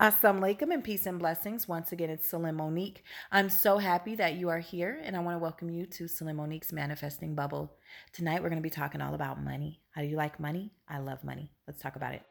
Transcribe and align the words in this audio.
Assalamu 0.00 0.42
alaikum 0.42 0.72
and 0.72 0.84
peace 0.84 1.06
and 1.06 1.18
blessings. 1.18 1.66
Once 1.66 1.90
again, 1.90 2.08
it's 2.08 2.28
Celine 2.28 2.54
Monique. 2.54 3.02
I'm 3.32 3.48
so 3.48 3.78
happy 3.78 4.14
that 4.14 4.36
you 4.36 4.48
are 4.48 4.60
here 4.60 5.00
and 5.02 5.16
I 5.16 5.18
want 5.18 5.34
to 5.34 5.40
welcome 5.40 5.70
you 5.70 5.86
to 5.86 6.06
Celine 6.06 6.36
Monique's 6.36 6.72
Manifesting 6.72 7.34
Bubble. 7.34 7.76
Tonight, 8.12 8.40
we're 8.40 8.48
going 8.48 8.62
to 8.62 8.66
be 8.66 8.70
talking 8.70 9.00
all 9.00 9.14
about 9.14 9.42
money. 9.42 9.80
How 9.90 10.02
do 10.02 10.06
you 10.06 10.14
like 10.14 10.38
money? 10.38 10.70
I 10.88 10.98
love 10.98 11.24
money. 11.24 11.50
Let's 11.66 11.82
talk 11.82 11.96
about 11.96 12.14
it. 12.14 12.22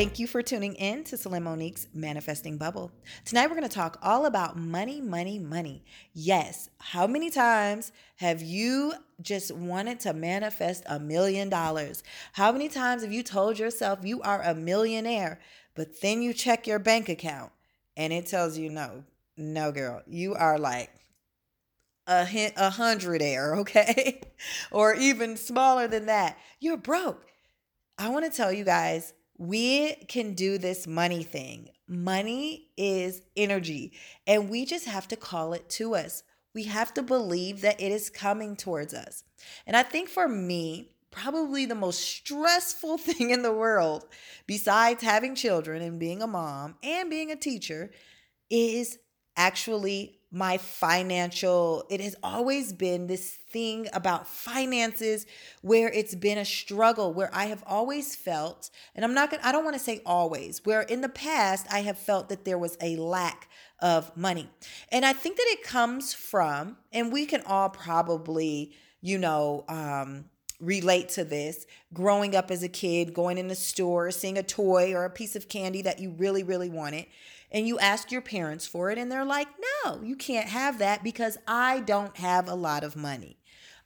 Thank 0.00 0.18
you 0.18 0.26
for 0.26 0.42
tuning 0.42 0.76
in 0.76 1.04
to 1.04 1.18
Celine 1.18 1.42
Monique's 1.42 1.86
Manifesting 1.92 2.56
Bubble. 2.56 2.90
Tonight 3.26 3.48
we're 3.48 3.56
going 3.56 3.68
to 3.68 3.74
talk 3.74 3.98
all 4.02 4.24
about 4.24 4.56
money, 4.56 4.98
money, 4.98 5.38
money. 5.38 5.84
Yes, 6.14 6.70
how 6.78 7.06
many 7.06 7.28
times 7.28 7.92
have 8.16 8.40
you 8.40 8.94
just 9.20 9.54
wanted 9.54 10.00
to 10.00 10.14
manifest 10.14 10.84
a 10.86 10.98
million 10.98 11.50
dollars? 11.50 12.02
How 12.32 12.50
many 12.50 12.70
times 12.70 13.02
have 13.02 13.12
you 13.12 13.22
told 13.22 13.58
yourself 13.58 13.98
you 14.02 14.22
are 14.22 14.40
a 14.40 14.54
millionaire, 14.54 15.38
but 15.74 16.00
then 16.00 16.22
you 16.22 16.32
check 16.32 16.66
your 16.66 16.78
bank 16.78 17.10
account 17.10 17.52
and 17.94 18.10
it 18.10 18.24
tells 18.24 18.56
you 18.56 18.70
no, 18.70 19.04
no, 19.36 19.70
girl, 19.70 20.00
you 20.06 20.34
are 20.34 20.58
like 20.58 20.90
a 22.06 22.24
hint, 22.24 22.54
a 22.56 22.70
hundred 22.70 23.20
okay, 23.22 24.22
or 24.70 24.94
even 24.94 25.36
smaller 25.36 25.86
than 25.86 26.06
that. 26.06 26.38
You're 26.58 26.78
broke. 26.78 27.26
I 27.98 28.08
want 28.08 28.24
to 28.24 28.34
tell 28.34 28.50
you 28.50 28.64
guys 28.64 29.12
we 29.40 29.94
can 30.06 30.34
do 30.34 30.58
this 30.58 30.86
money 30.86 31.22
thing. 31.22 31.70
Money 31.88 32.68
is 32.76 33.22
energy, 33.34 33.94
and 34.26 34.50
we 34.50 34.66
just 34.66 34.84
have 34.84 35.08
to 35.08 35.16
call 35.16 35.54
it 35.54 35.66
to 35.70 35.94
us. 35.94 36.22
We 36.54 36.64
have 36.64 36.92
to 36.92 37.02
believe 37.02 37.62
that 37.62 37.80
it 37.80 37.90
is 37.90 38.10
coming 38.10 38.54
towards 38.54 38.92
us. 38.92 39.24
And 39.66 39.78
I 39.78 39.82
think 39.82 40.10
for 40.10 40.28
me, 40.28 40.90
probably 41.10 41.64
the 41.64 41.74
most 41.74 42.00
stressful 42.00 42.98
thing 42.98 43.30
in 43.30 43.40
the 43.40 43.52
world, 43.52 44.04
besides 44.46 45.02
having 45.02 45.34
children 45.34 45.80
and 45.80 45.98
being 45.98 46.20
a 46.20 46.26
mom 46.26 46.74
and 46.82 47.08
being 47.08 47.30
a 47.30 47.36
teacher, 47.36 47.92
is 48.50 48.98
actually 49.38 50.19
my 50.30 50.56
financial 50.56 51.84
it 51.90 52.00
has 52.00 52.14
always 52.22 52.72
been 52.72 53.06
this 53.06 53.30
thing 53.50 53.88
about 53.92 54.28
finances 54.28 55.26
where 55.62 55.90
it's 55.90 56.14
been 56.14 56.38
a 56.38 56.44
struggle 56.44 57.12
where 57.12 57.30
i 57.34 57.46
have 57.46 57.64
always 57.66 58.14
felt 58.14 58.70
and 58.94 59.04
i'm 59.04 59.14
not 59.14 59.30
to 59.30 59.46
i 59.46 59.50
don't 59.50 59.64
want 59.64 59.74
to 59.74 59.82
say 59.82 60.00
always 60.06 60.64
where 60.64 60.82
in 60.82 61.00
the 61.00 61.08
past 61.08 61.66
i 61.72 61.80
have 61.80 61.98
felt 61.98 62.28
that 62.28 62.44
there 62.44 62.58
was 62.58 62.76
a 62.80 62.96
lack 62.96 63.48
of 63.80 64.14
money. 64.16 64.48
And 64.92 65.04
i 65.04 65.12
think 65.12 65.36
that 65.36 65.46
it 65.48 65.62
comes 65.62 66.12
from 66.12 66.76
and 66.92 67.12
we 67.12 67.26
can 67.26 67.42
all 67.46 67.70
probably 67.70 68.72
you 69.00 69.18
know 69.18 69.64
um 69.68 70.26
relate 70.60 71.08
to 71.08 71.24
this 71.24 71.66
growing 71.92 72.36
up 72.36 72.50
as 72.50 72.62
a 72.62 72.68
kid 72.68 73.14
going 73.14 73.38
in 73.38 73.48
the 73.48 73.54
store 73.54 74.10
seeing 74.10 74.36
a 74.36 74.42
toy 74.42 74.92
or 74.94 75.04
a 75.04 75.10
piece 75.10 75.34
of 75.34 75.48
candy 75.48 75.82
that 75.82 75.98
you 75.98 76.10
really 76.10 76.42
really 76.42 76.68
wanted 76.68 77.06
and 77.52 77.66
you 77.66 77.78
ask 77.78 78.10
your 78.12 78.20
parents 78.20 78.66
for 78.66 78.90
it 78.90 78.98
and 78.98 79.10
they're 79.10 79.24
like, 79.24 79.48
"No, 79.84 80.00
you 80.02 80.16
can't 80.16 80.48
have 80.48 80.78
that 80.78 81.02
because 81.02 81.36
I 81.46 81.80
don't 81.80 82.16
have 82.16 82.48
a 82.48 82.54
lot 82.54 82.84
of 82.84 82.96
money." 82.96 83.36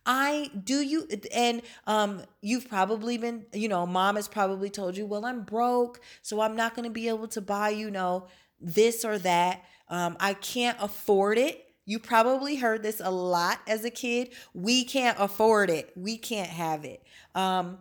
I 0.07 0.51
do 0.65 0.83
you 0.83 1.09
and 1.33 1.63
um 1.87 2.23
you've 2.43 2.69
probably 2.69 3.17
been, 3.17 3.47
you 3.53 3.69
know, 3.69 3.87
mom 3.87 4.17
has 4.17 4.29
probably 4.29 4.69
told 4.69 4.97
you, 4.97 5.07
"Well, 5.07 5.25
I'm 5.25 5.43
broke, 5.43 6.01
so 6.23 6.41
I'm 6.41 6.57
not 6.57 6.75
going 6.75 6.85
to 6.85 6.93
be 6.93 7.09
able 7.09 7.29
to 7.29 7.41
buy, 7.41 7.71
you 7.71 7.91
know, 7.91 8.27
this 8.61 9.05
or 9.05 9.19
that. 9.21 9.65
Um 9.89 10.17
I 10.21 10.35
can't 10.35 10.77
afford 10.81 11.39
it." 11.39 11.64
You 11.87 11.99
probably 11.99 12.57
heard 12.57 12.83
this 12.83 13.01
a 13.03 13.11
lot 13.11 13.61
as 13.69 13.85
a 13.85 13.91
kid. 13.91 14.31
We 14.55 14.85
can't 14.85 15.19
afford 15.21 15.71
it. 15.71 15.93
We 15.97 16.17
can't 16.17 16.51
have 16.51 16.85
it. 16.85 17.03
Um 17.35 17.79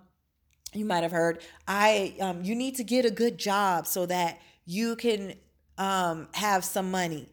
you 0.76 0.86
might 0.86 1.04
have 1.04 1.12
heard, 1.12 1.42
"I 1.68 2.16
um 2.19 2.44
you 2.44 2.56
need 2.56 2.75
to 2.75 2.84
get 2.84 3.06
a 3.06 3.12
good 3.12 3.38
job 3.38 3.86
so 3.86 4.06
that 4.08 4.40
you 4.66 4.96
can 4.96 5.36
um, 5.78 6.28
have 6.34 6.63
some 6.63 6.92
money. 6.92 7.30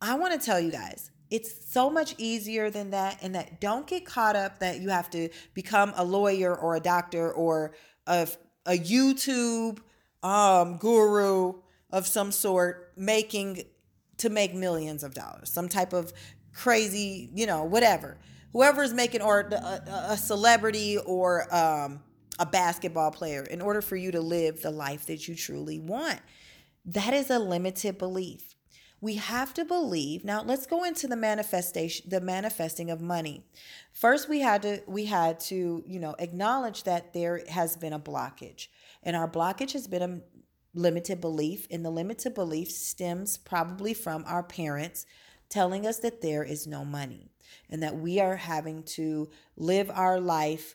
I 0.00 0.14
want 0.14 0.38
to 0.38 0.44
tell 0.44 0.60
you 0.60 0.70
guys, 0.70 1.10
it's 1.30 1.72
so 1.72 1.88
much 1.88 2.14
easier 2.18 2.70
than 2.70 2.90
that. 2.90 3.18
And 3.22 3.34
that 3.34 3.60
don't 3.60 3.86
get 3.86 4.04
caught 4.04 4.36
up 4.36 4.58
that 4.60 4.80
you 4.80 4.90
have 4.90 5.10
to 5.10 5.28
become 5.54 5.92
a 5.96 6.04
lawyer 6.04 6.54
or 6.54 6.76
a 6.76 6.80
doctor 6.80 7.32
or 7.32 7.74
a, 8.06 8.28
a 8.66 8.78
YouTube 8.78 9.78
um, 10.22 10.76
guru 10.76 11.54
of 11.90 12.06
some 12.06 12.32
sort 12.32 12.92
making 12.96 13.64
to 14.22 14.30
make 14.30 14.54
millions 14.54 15.02
of 15.02 15.14
dollars, 15.14 15.50
some 15.50 15.68
type 15.68 15.92
of 15.92 16.12
crazy, 16.52 17.30
you 17.34 17.46
know, 17.46 17.64
whatever. 17.64 18.18
Whoever 18.52 18.82
is 18.82 18.92
making 18.92 19.22
or 19.22 19.40
a, 19.40 19.82
a 20.10 20.16
celebrity 20.16 20.98
or 20.98 21.52
um, 21.54 22.00
a 22.38 22.46
basketball 22.46 23.10
player 23.10 23.42
in 23.42 23.60
order 23.60 23.82
for 23.82 23.96
you 23.96 24.12
to 24.12 24.20
live 24.20 24.62
the 24.62 24.70
life 24.70 25.06
that 25.06 25.26
you 25.26 25.34
truly 25.34 25.78
want. 25.78 26.20
That 26.84 27.14
is 27.14 27.30
a 27.30 27.38
limited 27.38 27.98
belief. 27.98 28.54
We 29.00 29.16
have 29.16 29.52
to 29.54 29.64
believe. 29.64 30.24
Now 30.24 30.42
let's 30.42 30.66
go 30.66 30.84
into 30.84 31.08
the 31.08 31.16
manifestation 31.16 32.08
the 32.08 32.20
manifesting 32.20 32.90
of 32.90 33.00
money. 33.00 33.42
First 33.92 34.28
we 34.28 34.40
had 34.40 34.62
to 34.62 34.80
we 34.86 35.06
had 35.06 35.40
to, 35.40 35.82
you 35.84 35.98
know, 35.98 36.14
acknowledge 36.20 36.84
that 36.84 37.12
there 37.12 37.42
has 37.48 37.76
been 37.76 37.92
a 37.92 37.98
blockage. 37.98 38.68
And 39.02 39.16
our 39.16 39.28
blockage 39.28 39.72
has 39.72 39.88
been 39.88 40.02
a 40.02 40.20
limited 40.74 41.20
belief, 41.20 41.66
and 41.70 41.84
the 41.84 41.90
limited 41.90 42.34
belief 42.34 42.70
stems 42.70 43.36
probably 43.36 43.94
from 43.94 44.24
our 44.26 44.42
parents 44.42 45.06
telling 45.48 45.86
us 45.86 45.98
that 45.98 46.22
there 46.22 46.42
is 46.42 46.66
no 46.66 46.84
money 46.84 47.30
and 47.68 47.82
that 47.82 47.98
we 47.98 48.18
are 48.18 48.36
having 48.36 48.82
to 48.82 49.28
live 49.56 49.90
our 49.90 50.18
life 50.18 50.74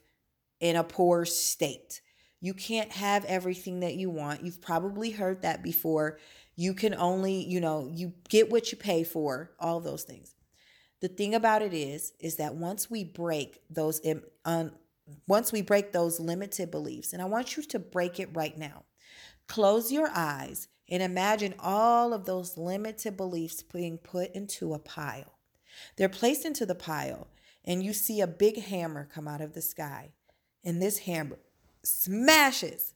in 0.60 0.76
a 0.76 0.84
poor 0.84 1.26
state. 1.26 2.02
You 2.40 2.54
can't 2.54 2.92
have 2.92 3.26
everything 3.26 3.80
that 3.80 3.96
you 3.96 4.10
want. 4.10 4.44
You've 4.44 4.62
probably 4.62 5.12
heard 5.12 5.42
that 5.42 5.64
before. 5.64 6.20
You 6.56 6.74
can 6.74 6.94
only, 6.94 7.44
you 7.44 7.60
know, 7.60 7.90
you 7.92 8.14
get 8.30 8.52
what 8.52 8.72
you 8.72 8.78
pay 8.78 9.04
for, 9.04 9.52
all 9.60 9.80
those 9.80 10.04
things. 10.04 10.36
The 11.00 11.08
thing 11.08 11.36
about 11.36 11.62
it 11.62 11.74
is 11.74 12.14
is 12.20 12.38
that 12.38 12.56
once 12.56 12.90
we 12.90 13.04
break 13.04 13.62
those 13.70 14.02
um, 14.46 14.72
once 15.28 15.52
we 15.52 15.62
break 15.62 15.92
those 15.92 16.20
limited 16.20 16.72
beliefs, 16.72 17.14
and 17.14 17.22
I 17.22 17.26
want 17.26 17.56
you 17.56 17.64
to 17.64 17.80
break 17.80 18.20
it 18.20 18.30
right 18.34 18.58
now. 18.58 18.84
Close 19.48 19.92
your 19.92 20.10
eyes 20.14 20.68
and 20.90 21.04
imagine 21.04 21.54
all 21.60 22.14
of 22.14 22.26
those 22.26 22.58
limited 22.58 23.18
beliefs 23.18 23.62
being 23.64 23.98
put 23.98 24.34
into 24.34 24.74
a 24.74 24.80
pile. 24.80 25.38
They're 25.96 26.10
placed 26.10 26.46
into 26.46 26.66
the 26.66 26.76
pile, 26.76 27.28
and 27.66 27.84
you 27.84 27.94
see 27.94 28.22
a 28.22 28.28
big 28.28 28.62
hammer 28.62 29.08
come 29.14 29.28
out 29.28 29.42
of 29.42 29.54
the 29.54 29.62
sky. 29.62 30.12
And 30.64 30.82
this 30.82 31.00
hammer 31.00 31.40
smashes, 31.84 32.94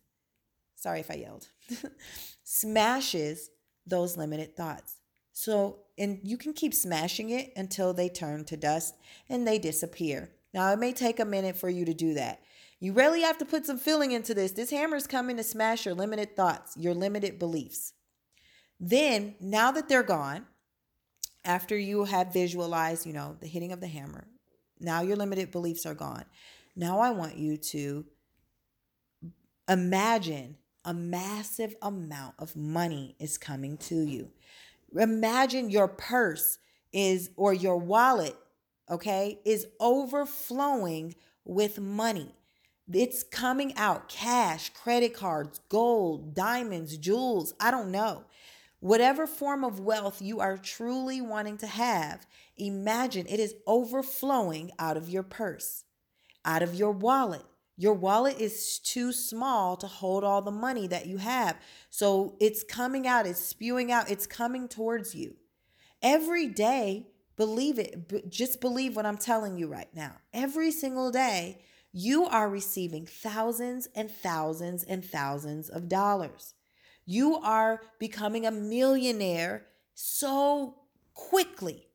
sorry 0.76 1.02
if 1.02 1.12
I 1.12 1.16
yelled, 1.16 1.48
smashes 2.44 3.50
those 3.86 4.18
limited 4.18 4.56
thoughts. 4.56 4.98
So, 5.34 5.80
and 5.98 6.20
you 6.24 6.38
can 6.38 6.54
keep 6.54 6.74
smashing 6.74 7.30
it 7.30 7.52
until 7.56 7.94
they 7.94 8.10
turn 8.10 8.46
to 8.46 8.58
dust 8.58 8.96
and 9.30 9.48
they 9.48 9.60
disappear. 9.60 10.30
Now, 10.54 10.72
it 10.74 10.80
may 10.80 10.92
take 10.92 11.20
a 11.20 11.26
minute 11.26 11.56
for 11.56 11.70
you 11.70 11.86
to 11.86 11.94
do 11.94 12.14
that. 12.16 12.42
You 12.82 12.92
really 12.92 13.22
have 13.22 13.38
to 13.38 13.46
put 13.46 13.66
some 13.66 13.78
feeling 13.78 14.12
into 14.12 14.34
this. 14.34 14.52
This 14.52 14.72
hammer 14.72 14.98
is 14.98 15.08
coming 15.08 15.38
to 15.38 15.44
smash 15.44 15.86
your 15.86 15.96
limited 15.96 16.36
thoughts, 16.36 16.76
your 16.76 16.94
limited 16.94 17.40
beliefs. 17.40 17.94
Then, 18.78 19.36
now 19.40 19.72
that 19.72 19.88
they're 19.88 20.04
gone, 20.04 20.46
after 21.46 21.78
you 21.78 22.04
have 22.04 22.34
visualized, 22.34 23.06
you 23.06 23.14
know, 23.14 23.38
the 23.40 23.48
hitting 23.48 23.72
of 23.72 23.80
the 23.80 23.88
hammer, 23.88 24.28
now 24.80 25.02
your 25.02 25.16
limited 25.16 25.52
beliefs 25.52 25.86
are 25.86 25.94
gone. 25.94 26.26
Now 26.76 27.00
I 27.00 27.12
want 27.12 27.38
you 27.38 27.56
to 27.58 28.06
Imagine 29.72 30.58
a 30.84 30.94
massive 30.94 31.76
amount 31.82 32.36
of 32.40 32.58
money 32.58 33.16
is 33.20 33.38
coming 33.38 33.78
to 33.78 34.02
you. 34.02 34.30
Imagine 34.94 35.70
your 35.70 35.88
purse 35.88 36.58
is, 36.92 37.30
or 37.38 37.54
your 37.54 37.78
wallet, 37.78 38.36
okay, 38.90 39.40
is 39.46 39.68
overflowing 39.80 41.16
with 41.46 41.80
money. 41.80 42.36
It's 42.94 43.24
coming 43.24 43.76
out 43.76 44.10
cash, 44.10 44.70
credit 44.70 45.14
cards, 45.14 45.60
gold, 45.70 46.34
diamonds, 46.34 46.98
jewels, 46.98 47.54
I 47.60 47.72
don't 47.72 47.92
know. 47.92 48.26
Whatever 48.80 49.28
form 49.28 49.64
of 49.64 49.80
wealth 49.80 50.22
you 50.22 50.40
are 50.40 50.58
truly 50.58 51.22
wanting 51.22 51.58
to 51.58 51.68
have, 51.68 52.26
imagine 52.58 53.28
it 53.28 53.40
is 53.40 53.56
overflowing 53.68 54.72
out 54.80 54.98
of 54.98 55.10
your 55.10 55.24
purse, 55.24 55.84
out 56.44 56.64
of 56.64 56.74
your 56.74 56.92
wallet, 56.92 57.44
your 57.82 57.96
wallet 57.96 58.40
is 58.40 58.78
too 58.78 59.12
small 59.12 59.76
to 59.78 59.88
hold 59.88 60.24
all 60.24 60.44
the 60.44 60.52
money 60.52 60.86
that 60.86 61.08
you 61.08 61.18
have. 61.18 61.58
So 61.90 62.36
it's 62.40 62.64
coming 62.64 63.08
out, 63.08 63.26
it's 63.26 63.40
spewing 63.44 63.92
out, 63.92 64.08
it's 64.08 64.28
coming 64.28 64.68
towards 64.68 65.16
you. 65.16 65.36
Every 66.04 66.46
day, 66.46 67.08
believe 67.38 67.80
it, 67.80 68.30
just 68.30 68.62
believe 68.62 68.96
what 68.96 69.08
I'm 69.08 69.18
telling 69.18 69.58
you 69.58 69.68
right 69.68 69.90
now. 69.96 70.18
Every 70.32 70.70
single 70.70 71.10
day, 71.10 71.64
you 71.92 72.26
are 72.26 72.50
receiving 72.50 73.06
thousands 73.06 73.88
and 73.96 74.10
thousands 74.10 74.84
and 74.84 75.04
thousands 75.04 75.70
of 75.70 75.90
dollars. 75.90 76.54
You 77.06 77.38
are 77.38 77.82
becoming 78.00 78.46
a 78.46 78.52
millionaire 78.52 79.66
so 79.94 80.76
quickly 81.14 81.88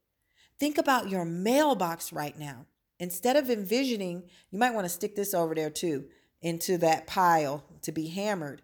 Think 0.59 0.79
about 0.79 1.11
your 1.11 1.25
mailbox 1.25 2.13
right 2.13 2.39
now. 2.39 2.67
Instead 2.99 3.37
of 3.37 3.51
envisioning, 3.51 4.25
you 4.51 4.59
might 4.59 4.73
want 4.73 4.87
to 4.87 4.93
stick 4.93 5.15
this 5.15 5.35
over 5.35 5.55
there 5.55 5.71
too, 5.71 6.07
into 6.41 6.79
that 6.79 7.07
pile 7.07 7.63
to 7.83 7.93
be 7.93 8.09
hammered. 8.09 8.63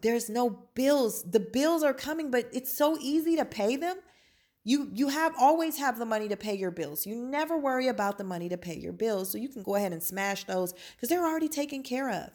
There's 0.00 0.30
no 0.30 0.68
bills. 0.74 1.22
The 1.30 1.40
bills 1.40 1.82
are 1.82 1.92
coming, 1.92 2.30
but 2.30 2.48
it's 2.52 2.72
so 2.72 2.96
easy 2.98 3.36
to 3.36 3.44
pay 3.44 3.76
them. 3.76 3.96
You 4.68 4.90
you 4.92 5.08
have 5.08 5.32
always 5.40 5.78
have 5.78 5.98
the 5.98 6.04
money 6.04 6.28
to 6.28 6.36
pay 6.36 6.54
your 6.54 6.70
bills. 6.70 7.06
You 7.06 7.16
never 7.16 7.56
worry 7.56 7.88
about 7.88 8.18
the 8.18 8.24
money 8.24 8.50
to 8.50 8.58
pay 8.58 8.76
your 8.76 8.92
bills. 8.92 9.30
So 9.30 9.38
you 9.38 9.48
can 9.48 9.62
go 9.62 9.76
ahead 9.76 9.94
and 9.94 10.02
smash 10.02 10.44
those 10.44 10.74
because 10.94 11.08
they're 11.08 11.26
already 11.26 11.48
taken 11.48 11.82
care 11.82 12.10
of. 12.10 12.28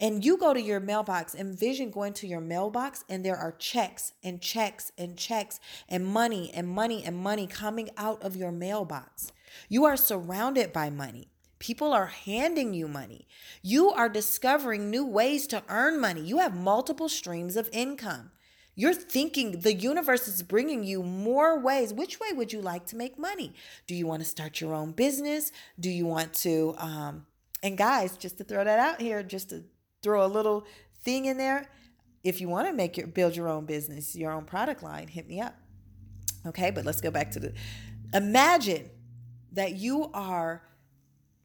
And 0.00 0.24
you 0.24 0.36
go 0.36 0.54
to 0.54 0.62
your 0.62 0.78
mailbox, 0.78 1.34
envision 1.34 1.90
going 1.90 2.12
to 2.14 2.28
your 2.28 2.40
mailbox, 2.40 3.04
and 3.08 3.24
there 3.24 3.36
are 3.36 3.50
checks 3.58 4.12
and 4.22 4.40
checks 4.40 4.92
and 4.96 5.16
checks 5.16 5.58
and 5.88 6.06
money 6.06 6.52
and 6.54 6.68
money 6.68 7.02
and 7.02 7.16
money 7.16 7.48
coming 7.48 7.90
out 7.96 8.22
of 8.22 8.36
your 8.36 8.52
mailbox. 8.52 9.32
You 9.68 9.84
are 9.84 9.96
surrounded 9.96 10.72
by 10.72 10.88
money. 10.88 11.32
People 11.58 11.92
are 11.92 12.06
handing 12.06 12.74
you 12.74 12.86
money. 12.86 13.26
You 13.60 13.90
are 13.90 14.08
discovering 14.08 14.88
new 14.88 15.04
ways 15.04 15.48
to 15.48 15.64
earn 15.68 16.00
money. 16.00 16.20
You 16.20 16.38
have 16.38 16.54
multiple 16.54 17.08
streams 17.08 17.56
of 17.56 17.68
income. 17.72 18.30
You're 18.74 18.94
thinking 18.94 19.60
the 19.60 19.74
universe 19.74 20.26
is 20.28 20.42
bringing 20.42 20.82
you 20.82 21.02
more 21.02 21.58
ways. 21.58 21.92
Which 21.92 22.18
way 22.18 22.32
would 22.32 22.52
you 22.52 22.60
like 22.60 22.86
to 22.86 22.96
make 22.96 23.18
money? 23.18 23.52
Do 23.86 23.94
you 23.94 24.06
want 24.06 24.22
to 24.22 24.28
start 24.28 24.60
your 24.60 24.74
own 24.74 24.92
business? 24.92 25.52
Do 25.78 25.90
you 25.90 26.06
want 26.06 26.32
to, 26.34 26.74
um, 26.78 27.26
and 27.62 27.76
guys, 27.76 28.16
just 28.16 28.38
to 28.38 28.44
throw 28.44 28.64
that 28.64 28.78
out 28.78 29.00
here, 29.00 29.22
just 29.22 29.50
to 29.50 29.64
throw 30.02 30.24
a 30.24 30.28
little 30.28 30.66
thing 31.04 31.26
in 31.26 31.36
there, 31.36 31.68
if 32.24 32.40
you 32.40 32.48
want 32.48 32.68
to 32.68 32.72
make 32.72 32.96
your 32.96 33.06
build 33.06 33.36
your 33.36 33.48
own 33.48 33.66
business, 33.66 34.16
your 34.16 34.32
own 34.32 34.44
product 34.44 34.82
line, 34.82 35.08
hit 35.08 35.28
me 35.28 35.40
up. 35.40 35.54
Okay, 36.46 36.70
but 36.70 36.84
let's 36.84 37.00
go 37.00 37.10
back 37.10 37.30
to 37.32 37.40
the 37.40 37.52
imagine 38.14 38.88
that 39.52 39.74
you 39.76 40.10
are 40.14 40.62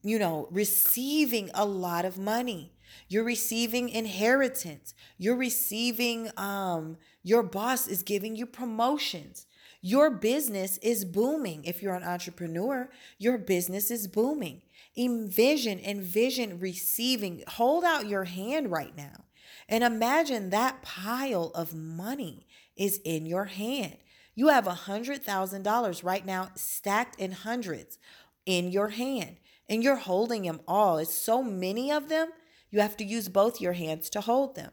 you 0.02 0.18
know, 0.18 0.48
receiving 0.50 1.50
a 1.54 1.64
lot 1.64 2.04
of 2.04 2.18
money. 2.18 2.72
You're 3.08 3.24
receiving 3.24 3.88
inheritance. 3.88 4.94
You're 5.16 5.36
receiving, 5.36 6.30
um, 6.36 6.96
your 7.22 7.42
boss 7.42 7.86
is 7.86 8.02
giving 8.02 8.36
you 8.36 8.46
promotions. 8.46 9.46
Your 9.80 10.10
business 10.10 10.78
is 10.78 11.04
booming. 11.04 11.64
If 11.64 11.82
you're 11.82 11.94
an 11.94 12.04
entrepreneur, 12.04 12.90
your 13.18 13.38
business 13.38 13.90
is 13.90 14.08
booming. 14.08 14.62
Envision, 14.96 15.78
envision 15.78 16.58
receiving. 16.58 17.44
Hold 17.48 17.84
out 17.84 18.08
your 18.08 18.24
hand 18.24 18.70
right 18.70 18.96
now 18.96 19.24
and 19.68 19.84
imagine 19.84 20.50
that 20.50 20.82
pile 20.82 21.50
of 21.54 21.74
money 21.74 22.46
is 22.76 23.00
in 23.04 23.26
your 23.26 23.46
hand. 23.46 23.96
You 24.34 24.48
have 24.48 24.66
a 24.66 24.72
$100,000 24.72 26.04
right 26.04 26.26
now 26.26 26.50
stacked 26.54 27.20
in 27.20 27.32
hundreds 27.32 27.98
in 28.46 28.70
your 28.70 28.88
hand 28.88 29.36
and 29.68 29.82
you're 29.82 29.96
holding 29.96 30.42
them 30.42 30.60
all. 30.66 30.98
It's 30.98 31.14
so 31.14 31.42
many 31.42 31.92
of 31.92 32.08
them, 32.08 32.30
you 32.70 32.80
have 32.80 32.96
to 32.98 33.04
use 33.04 33.28
both 33.28 33.60
your 33.60 33.74
hands 33.74 34.10
to 34.10 34.20
hold 34.20 34.54
them. 34.54 34.72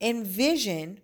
Envision, 0.00 1.00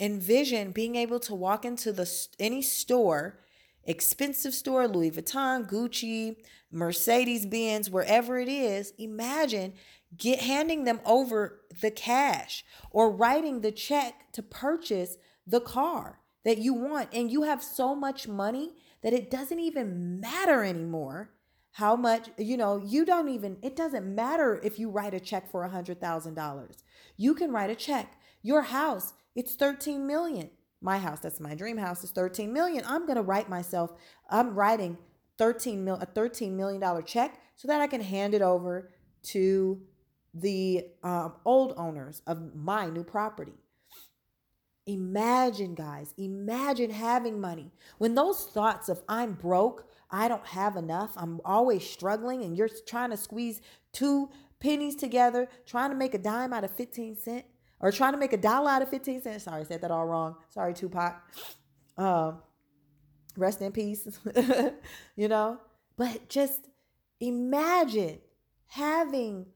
envision 0.00 0.72
being 0.72 0.96
able 0.96 1.20
to 1.20 1.34
walk 1.34 1.64
into 1.64 1.92
the 1.92 2.10
any 2.38 2.62
store, 2.62 3.40
expensive 3.84 4.54
store, 4.54 4.88
Louis 4.88 5.10
Vuitton, 5.10 5.68
Gucci, 5.68 6.36
Mercedes 6.70 7.46
Benz, 7.46 7.90
wherever 7.90 8.38
it 8.38 8.48
is. 8.48 8.92
Imagine 8.98 9.74
get 10.16 10.40
handing 10.40 10.84
them 10.84 11.00
over 11.04 11.60
the 11.80 11.90
cash 11.90 12.64
or 12.90 13.10
writing 13.10 13.60
the 13.60 13.72
check 13.72 14.32
to 14.32 14.42
purchase 14.42 15.16
the 15.46 15.60
car 15.60 16.20
that 16.44 16.58
you 16.58 16.74
want 16.74 17.08
and 17.12 17.30
you 17.30 17.42
have 17.42 17.62
so 17.62 17.94
much 17.94 18.28
money 18.28 18.72
that 19.02 19.12
it 19.12 19.30
doesn't 19.30 19.60
even 19.60 20.20
matter 20.20 20.64
anymore 20.64 21.30
how 21.74 21.96
much 21.96 22.30
you 22.38 22.56
know 22.56 22.80
you 22.84 23.04
don't 23.04 23.28
even 23.28 23.56
it 23.62 23.74
doesn't 23.74 24.06
matter 24.14 24.60
if 24.62 24.78
you 24.78 24.90
write 24.90 25.12
a 25.12 25.20
check 25.20 25.50
for 25.50 25.64
a 25.64 25.68
hundred 25.68 26.00
thousand 26.00 26.34
dollars. 26.34 26.84
You 27.16 27.34
can 27.34 27.50
write 27.50 27.70
a 27.70 27.74
check. 27.74 28.16
Your 28.42 28.62
house 28.62 29.14
it's 29.34 29.54
13 29.56 30.06
million. 30.06 30.50
My 30.80 30.98
house 30.98 31.20
that's 31.20 31.40
my 31.40 31.54
dream 31.54 31.78
house 31.78 32.04
is 32.04 32.10
13 32.12 32.52
million. 32.52 32.84
I'm 32.86 33.06
going 33.06 33.16
to 33.16 33.22
write 33.22 33.48
myself 33.48 33.92
i'm 34.30 34.54
writing 34.54 34.96
13 35.38 35.84
mil 35.84 35.96
a 35.96 36.06
13 36.06 36.56
million 36.56 36.80
dollar 36.80 37.02
check 37.02 37.40
so 37.56 37.66
that 37.68 37.80
i 37.80 37.86
can 37.86 38.00
hand 38.00 38.34
it 38.34 38.42
over 38.42 38.90
to 39.24 39.80
the 40.32 40.86
um, 41.02 41.34
old 41.44 41.74
owners 41.76 42.20
of 42.26 42.54
my 42.54 42.90
new 42.90 43.04
property. 43.04 43.54
Imagine 44.86 45.74
guys 45.74 46.14
imagine 46.16 46.90
having 46.90 47.40
money. 47.40 47.72
When 47.98 48.14
those 48.14 48.44
thoughts 48.44 48.88
of 48.88 49.02
i'm 49.08 49.32
broke 49.32 49.88
I 50.14 50.28
don't 50.28 50.46
have 50.46 50.76
enough. 50.76 51.10
I'm 51.16 51.40
always 51.44 51.84
struggling, 51.84 52.44
and 52.44 52.56
you're 52.56 52.70
trying 52.86 53.10
to 53.10 53.16
squeeze 53.16 53.60
two 53.92 54.30
pennies 54.60 54.94
together, 54.94 55.48
trying 55.66 55.90
to 55.90 55.96
make 55.96 56.14
a 56.14 56.18
dime 56.18 56.52
out 56.52 56.62
of 56.62 56.70
15 56.76 57.16
cents, 57.16 57.48
or 57.80 57.90
trying 57.90 58.12
to 58.12 58.18
make 58.18 58.32
a 58.32 58.36
dollar 58.36 58.70
out 58.70 58.80
of 58.80 58.88
15 58.90 59.22
cents. 59.22 59.42
Sorry, 59.42 59.62
I 59.62 59.64
said 59.64 59.80
that 59.80 59.90
all 59.90 60.06
wrong. 60.06 60.36
Sorry, 60.50 60.72
Tupac. 60.72 61.20
Um, 61.98 62.42
rest 63.36 63.60
in 63.60 63.72
peace. 63.72 64.06
you 65.16 65.26
know, 65.26 65.58
but 65.96 66.28
just 66.28 66.68
imagine 67.18 68.20
having 68.68 69.46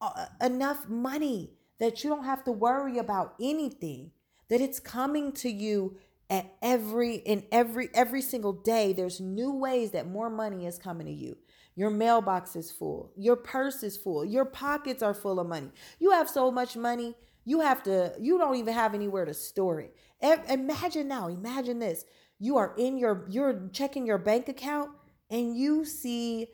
uh, 0.00 0.24
enough 0.40 0.88
money 0.88 1.50
that 1.80 2.02
you 2.02 2.08
don't 2.08 2.24
have 2.24 2.44
to 2.44 2.52
worry 2.52 2.96
about 2.96 3.34
anything, 3.38 4.10
that 4.48 4.62
it's 4.62 4.80
coming 4.80 5.32
to 5.32 5.50
you 5.50 5.98
at 6.32 6.52
every 6.62 7.16
in 7.16 7.44
every 7.52 7.90
every 7.94 8.22
single 8.22 8.52
day 8.52 8.92
there's 8.92 9.20
new 9.20 9.52
ways 9.52 9.92
that 9.92 10.08
more 10.08 10.30
money 10.30 10.66
is 10.66 10.78
coming 10.78 11.06
to 11.06 11.12
you. 11.12 11.36
Your 11.76 11.90
mailbox 11.90 12.56
is 12.56 12.70
full. 12.70 13.12
Your 13.16 13.36
purse 13.36 13.82
is 13.82 13.96
full. 13.96 14.24
Your 14.24 14.44
pockets 14.44 15.02
are 15.02 15.14
full 15.14 15.38
of 15.38 15.46
money. 15.46 15.70
You 16.00 16.10
have 16.10 16.28
so 16.28 16.50
much 16.50 16.76
money 16.76 17.14
you 17.44 17.60
have 17.60 17.82
to 17.84 18.14
you 18.20 18.38
don't 18.38 18.56
even 18.56 18.74
have 18.74 18.94
anywhere 18.94 19.24
to 19.24 19.34
store 19.34 19.80
it. 19.80 19.96
Imagine 20.48 21.08
now 21.08 21.28
imagine 21.28 21.78
this. 21.78 22.04
You 22.38 22.56
are 22.56 22.74
in 22.76 22.98
your 22.98 23.26
you're 23.28 23.68
checking 23.72 24.06
your 24.06 24.18
bank 24.18 24.48
account 24.48 24.90
and 25.30 25.56
you 25.56 25.84
see 25.84 26.48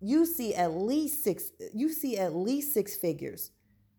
you 0.00 0.24
see 0.24 0.54
at 0.54 0.72
least 0.72 1.22
six 1.22 1.50
you 1.74 1.90
see 1.90 2.16
at 2.16 2.34
least 2.34 2.72
six 2.72 2.96
figures 2.96 3.50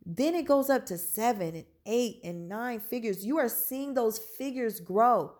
then 0.06 0.36
it 0.36 0.48
goes 0.48 0.70
up 0.70 0.86
to 0.88 0.98
seven 0.98 1.56
and 1.56 1.66
eight 1.86 2.22
and 2.24 2.50
nine 2.50 2.80
figures. 2.80 3.26
You 3.26 3.38
are 3.38 3.50
seeing 3.50 3.94
those 3.94 4.18
figures 4.18 4.80
grow. 4.80 5.34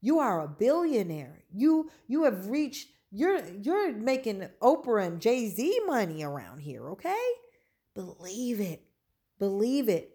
You 0.00 0.18
are 0.18 0.42
a 0.42 0.48
billionaire. 0.48 1.44
You 1.52 1.90
you 2.06 2.24
have 2.24 2.48
reached 2.48 2.88
you're 3.10 3.44
you're 3.62 3.92
making 3.92 4.48
Oprah 4.60 5.06
and 5.06 5.20
Jay-Z 5.20 5.80
money 5.86 6.22
around 6.22 6.60
here, 6.60 6.90
okay? 6.90 7.24
Believe 7.94 8.60
it. 8.60 8.82
Believe 9.38 9.88
it. 9.88 10.10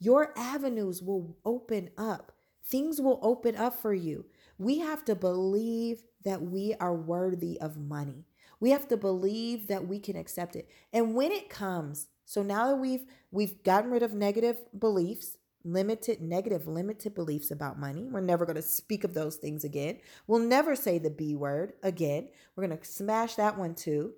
Your 0.00 0.32
avenues 0.36 1.02
will 1.02 1.36
open 1.44 1.90
up. 1.96 2.32
Things 2.64 3.00
will 3.00 3.18
open 3.22 3.56
up 3.56 3.80
for 3.80 3.94
you. 3.94 4.26
We 4.58 4.78
have 4.80 5.04
to 5.06 5.14
believe 5.14 6.02
that 6.24 6.42
we 6.42 6.74
are 6.80 6.94
worthy 6.94 7.60
of 7.60 7.78
money. 7.78 8.26
We 8.60 8.70
have 8.70 8.88
to 8.88 8.96
believe 8.96 9.68
that 9.68 9.86
we 9.86 9.98
can 9.98 10.16
accept 10.16 10.56
it. 10.56 10.68
And 10.92 11.14
when 11.14 11.32
it 11.32 11.48
comes, 11.48 12.08
so 12.28 12.42
now 12.42 12.68
that 12.68 12.76
we've 12.76 13.06
we've 13.30 13.62
gotten 13.62 13.90
rid 13.90 14.02
of 14.02 14.12
negative 14.12 14.58
beliefs, 14.78 15.38
limited 15.64 16.20
negative 16.20 16.66
limited 16.66 17.14
beliefs 17.14 17.50
about 17.50 17.78
money, 17.78 18.06
we're 18.06 18.20
never 18.20 18.44
going 18.44 18.56
to 18.56 18.62
speak 18.62 19.02
of 19.02 19.14
those 19.14 19.36
things 19.36 19.64
again. 19.64 20.00
We'll 20.26 20.40
never 20.40 20.76
say 20.76 20.98
the 20.98 21.08
B 21.08 21.34
word 21.34 21.72
again. 21.82 22.28
We're 22.54 22.66
going 22.66 22.78
to 22.78 22.84
smash 22.84 23.36
that 23.36 23.56
one 23.56 23.74
too. 23.74 24.12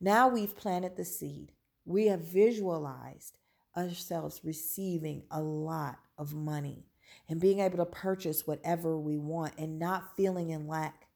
Now 0.00 0.28
we've 0.28 0.56
planted 0.56 0.96
the 0.96 1.04
seed. 1.04 1.52
We 1.84 2.06
have 2.06 2.20
visualized 2.20 3.36
ourselves 3.76 4.40
receiving 4.42 5.24
a 5.30 5.42
lot 5.42 5.98
of 6.16 6.32
money 6.32 6.86
and 7.28 7.38
being 7.38 7.60
able 7.60 7.76
to 7.76 7.84
purchase 7.84 8.46
whatever 8.46 8.98
we 8.98 9.18
want 9.18 9.52
and 9.58 9.78
not 9.78 10.16
feeling 10.16 10.48
in 10.48 10.66
lack. 10.66 11.06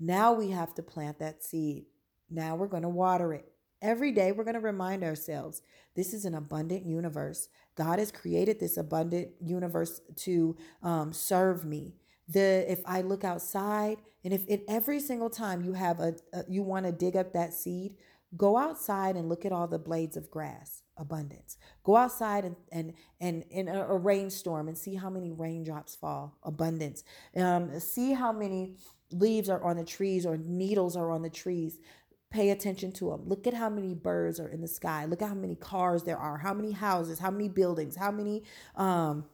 Now 0.00 0.32
we 0.32 0.52
have 0.52 0.74
to 0.76 0.82
plant 0.82 1.18
that 1.18 1.44
seed. 1.44 1.84
Now 2.30 2.56
we're 2.56 2.66
going 2.66 2.82
to 2.82 2.88
water 2.88 3.34
it. 3.34 3.52
Every 3.86 4.10
day, 4.10 4.32
we're 4.32 4.42
going 4.42 4.54
to 4.54 4.60
remind 4.60 5.04
ourselves 5.04 5.62
this 5.94 6.12
is 6.12 6.24
an 6.24 6.34
abundant 6.34 6.84
universe. 6.84 7.48
God 7.76 8.00
has 8.00 8.10
created 8.10 8.58
this 8.58 8.76
abundant 8.76 9.28
universe 9.40 10.00
to 10.16 10.56
um, 10.82 11.12
serve 11.12 11.64
me. 11.64 11.94
The 12.28 12.64
if 12.68 12.80
I 12.84 13.02
look 13.02 13.22
outside, 13.22 13.98
and 14.24 14.34
if, 14.34 14.42
if 14.48 14.62
every 14.66 14.98
single 14.98 15.30
time 15.30 15.62
you 15.62 15.74
have 15.74 16.00
a, 16.00 16.16
a 16.32 16.42
you 16.48 16.64
want 16.64 16.86
to 16.86 16.90
dig 16.90 17.14
up 17.14 17.32
that 17.34 17.54
seed, 17.54 17.94
go 18.36 18.56
outside 18.56 19.14
and 19.14 19.28
look 19.28 19.44
at 19.44 19.52
all 19.52 19.68
the 19.68 19.78
blades 19.78 20.16
of 20.16 20.32
grass 20.32 20.82
abundance 20.98 21.58
go 21.84 21.94
outside 21.94 22.42
and 22.44 22.56
and 22.72 22.94
and 23.20 23.44
in 23.50 23.68
a, 23.68 23.86
a 23.86 23.96
rainstorm 23.96 24.66
and 24.66 24.76
see 24.76 24.94
how 24.94 25.10
many 25.10 25.30
raindrops 25.30 25.94
fall 25.94 26.38
abundance 26.42 27.04
um, 27.36 27.78
see 27.78 28.14
how 28.14 28.32
many 28.32 28.76
leaves 29.12 29.48
are 29.48 29.62
on 29.62 29.76
the 29.76 29.84
trees 29.84 30.24
or 30.24 30.38
needles 30.38 30.96
are 30.96 31.10
on 31.10 31.22
the 31.22 31.30
trees 31.30 31.78
Pay 32.30 32.50
attention 32.50 32.92
to 32.92 33.10
them. 33.10 33.22
Look 33.26 33.46
at 33.46 33.54
how 33.54 33.70
many 33.70 33.94
birds 33.94 34.40
are 34.40 34.48
in 34.48 34.60
the 34.60 34.68
sky. 34.68 35.04
Look 35.04 35.22
at 35.22 35.28
how 35.28 35.34
many 35.34 35.54
cars 35.54 36.02
there 36.02 36.18
are, 36.18 36.38
how 36.38 36.52
many 36.52 36.72
houses, 36.72 37.18
how 37.18 37.30
many 37.30 37.48
buildings, 37.48 37.96
how 37.96 38.10
many 38.10 38.42
um, 38.74 39.24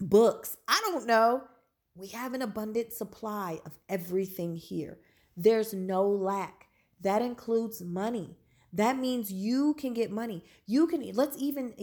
books. 0.00 0.56
I 0.68 0.80
don't 0.84 1.06
know. 1.06 1.42
We 1.94 2.08
have 2.08 2.32
an 2.32 2.42
abundant 2.42 2.92
supply 2.92 3.60
of 3.66 3.78
everything 3.88 4.56
here. 4.56 4.98
There's 5.36 5.74
no 5.74 6.08
lack. 6.08 6.68
That 7.00 7.22
includes 7.22 7.82
money. 7.82 8.36
That 8.74 8.98
means 8.98 9.30
you 9.30 9.74
can 9.74 9.92
get 9.92 10.10
money. 10.10 10.44
You 10.66 10.86
can 10.86 11.12
let's 11.12 11.36
even 11.38 11.74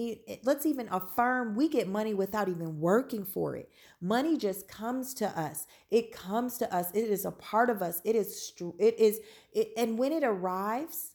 let's 0.44 0.66
even 0.66 0.88
affirm 0.90 1.56
we 1.56 1.70
get 1.70 1.88
money 1.88 2.16
without 2.16 2.50
even 2.50 2.80
working 2.80 3.26
for 3.26 3.56
it. 3.56 3.70
Money 4.02 4.38
just 4.38 4.68
comes 4.68 5.14
to 5.16 5.28
us. 5.40 5.68
It 5.92 6.12
comes 6.12 6.58
to 6.58 6.76
us. 6.76 6.90
It 6.96 7.10
is 7.10 7.26
a 7.26 7.32
part 7.32 7.70
of 7.70 7.84
us. 7.84 8.02
It 8.04 8.16
is 8.16 8.54
it 8.80 9.00
is 9.00 9.20
it, 9.54 9.70
and 9.78 10.00
when 10.00 10.12
it 10.12 10.24
arrives, 10.24 11.12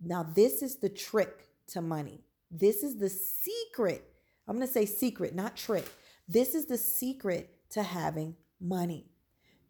now 0.00 0.24
this 0.24 0.60
is 0.60 0.76
the 0.76 0.88
trick 0.88 1.48
to 1.68 1.80
money. 1.80 2.24
This 2.50 2.82
is 2.82 2.96
the 2.96 3.08
secret. 3.08 4.12
I'm 4.48 4.56
going 4.56 4.66
to 4.66 4.72
say 4.72 4.86
secret, 4.86 5.34
not 5.34 5.56
trick. 5.56 5.88
This 6.28 6.54
is 6.54 6.66
the 6.66 6.78
secret 6.78 7.50
to 7.70 7.82
having 7.84 8.34
money. 8.60 9.06